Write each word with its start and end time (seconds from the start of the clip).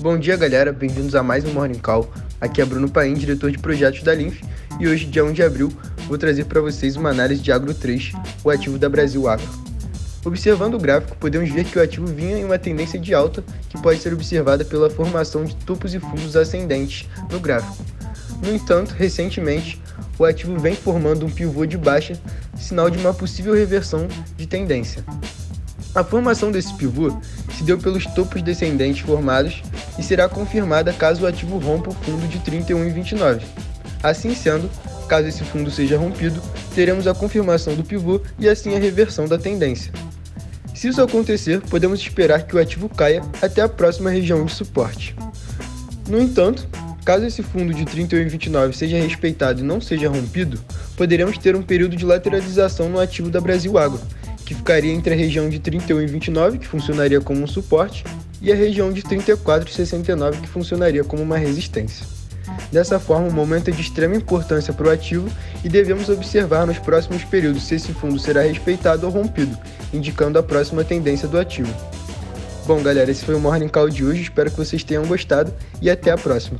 Bom 0.00 0.16
dia, 0.16 0.36
galera. 0.36 0.72
Bem-vindos 0.72 1.16
a 1.16 1.24
mais 1.24 1.44
um 1.44 1.52
Morning 1.52 1.80
Call. 1.80 2.08
Aqui 2.40 2.62
é 2.62 2.64
Bruno 2.64 2.88
Paim, 2.88 3.14
diretor 3.14 3.50
de 3.50 3.58
projetos 3.58 4.00
da 4.04 4.14
Linf, 4.14 4.42
e 4.78 4.86
hoje, 4.86 5.04
dia 5.06 5.24
1 5.24 5.32
de 5.32 5.42
abril, 5.42 5.72
vou 6.06 6.16
trazer 6.16 6.44
para 6.44 6.60
vocês 6.60 6.94
uma 6.94 7.10
análise 7.10 7.42
de 7.42 7.50
Agro 7.50 7.74
3, 7.74 8.12
o 8.44 8.48
ativo 8.48 8.78
da 8.78 8.88
Brasil 8.88 9.28
Agro. 9.28 9.48
Observando 10.24 10.74
o 10.74 10.78
gráfico, 10.78 11.16
podemos 11.16 11.50
ver 11.50 11.64
que 11.64 11.76
o 11.76 11.82
ativo 11.82 12.06
vinha 12.06 12.38
em 12.38 12.44
uma 12.44 12.60
tendência 12.60 12.96
de 12.96 13.12
alta 13.12 13.42
que 13.68 13.76
pode 13.82 13.98
ser 13.98 14.12
observada 14.12 14.64
pela 14.64 14.88
formação 14.88 15.44
de 15.44 15.56
topos 15.56 15.92
e 15.92 15.98
fundos 15.98 16.36
ascendentes 16.36 17.08
no 17.28 17.40
gráfico. 17.40 17.84
No 18.40 18.54
entanto, 18.54 18.94
recentemente, 18.96 19.82
o 20.16 20.24
ativo 20.24 20.56
vem 20.60 20.76
formando 20.76 21.26
um 21.26 21.30
pivô 21.30 21.66
de 21.66 21.76
baixa, 21.76 22.16
sinal 22.56 22.88
de 22.88 22.98
uma 22.98 23.12
possível 23.12 23.52
reversão 23.52 24.06
de 24.36 24.46
tendência. 24.46 25.04
A 25.94 26.04
formação 26.04 26.52
desse 26.52 26.74
pivô 26.74 27.16
se 27.56 27.64
deu 27.64 27.78
pelos 27.78 28.04
topos 28.06 28.42
descendentes 28.42 29.00
formados 29.00 29.62
e 29.98 30.02
será 30.02 30.28
confirmada 30.28 30.92
caso 30.92 31.24
o 31.24 31.26
ativo 31.26 31.58
rompa 31.58 31.90
o 31.90 31.94
fundo 31.94 32.26
de 32.28 32.38
31,29. 32.38 33.42
Assim 34.02 34.34
sendo, 34.34 34.70
caso 35.08 35.26
esse 35.26 35.42
fundo 35.44 35.70
seja 35.70 35.98
rompido, 35.98 36.40
teremos 36.74 37.06
a 37.06 37.14
confirmação 37.14 37.74
do 37.74 37.82
pivô 37.82 38.20
e 38.38 38.48
assim 38.48 38.76
a 38.76 38.78
reversão 38.78 39.26
da 39.26 39.38
tendência. 39.38 39.92
Se 40.74 40.86
isso 40.86 41.02
acontecer, 41.02 41.60
podemos 41.62 41.98
esperar 41.98 42.44
que 42.44 42.54
o 42.54 42.60
ativo 42.60 42.88
caia 42.88 43.22
até 43.42 43.60
a 43.62 43.68
próxima 43.68 44.10
região 44.10 44.44
de 44.44 44.54
suporte. 44.54 45.16
No 46.08 46.20
entanto, 46.20 46.68
caso 47.04 47.24
esse 47.24 47.42
fundo 47.42 47.74
de 47.74 47.84
31,29 47.84 48.72
seja 48.74 48.96
respeitado 48.96 49.60
e 49.60 49.64
não 49.64 49.80
seja 49.80 50.08
rompido, 50.08 50.60
poderemos 50.96 51.36
ter 51.36 51.56
um 51.56 51.62
período 51.62 51.96
de 51.96 52.04
lateralização 52.04 52.88
no 52.88 53.00
ativo 53.00 53.28
da 53.28 53.40
Brasil 53.40 53.76
Agro, 53.76 54.00
que 54.48 54.54
ficaria 54.54 54.94
entre 54.94 55.12
a 55.12 55.16
região 55.16 55.46
de 55.50 55.60
31,29, 55.60 56.58
que 56.58 56.66
funcionaria 56.66 57.20
como 57.20 57.42
um 57.42 57.46
suporte, 57.46 58.02
e 58.40 58.50
a 58.50 58.54
região 58.54 58.90
de 58.90 59.02
34,69, 59.02 60.40
que 60.40 60.48
funcionaria 60.48 61.04
como 61.04 61.22
uma 61.22 61.36
resistência. 61.36 62.06
Dessa 62.72 62.98
forma, 62.98 63.28
o 63.28 63.32
momento 63.32 63.68
é 63.68 63.72
de 63.72 63.82
extrema 63.82 64.16
importância 64.16 64.72
para 64.72 64.88
o 64.88 64.90
ativo 64.90 65.28
e 65.62 65.68
devemos 65.68 66.08
observar 66.08 66.66
nos 66.66 66.78
próximos 66.78 67.22
períodos 67.24 67.64
se 67.64 67.74
esse 67.74 67.92
fundo 67.92 68.18
será 68.18 68.40
respeitado 68.40 69.04
ou 69.06 69.12
rompido, 69.12 69.54
indicando 69.92 70.38
a 70.38 70.42
próxima 70.42 70.82
tendência 70.82 71.28
do 71.28 71.38
ativo. 71.38 71.74
Bom, 72.66 72.82
galera, 72.82 73.10
esse 73.10 73.26
foi 73.26 73.34
o 73.34 73.40
Morning 73.40 73.68
Call 73.68 73.90
de 73.90 74.02
hoje. 74.02 74.22
Espero 74.22 74.50
que 74.50 74.56
vocês 74.56 74.82
tenham 74.82 75.04
gostado 75.04 75.52
e 75.82 75.90
até 75.90 76.10
a 76.10 76.16
próxima. 76.16 76.56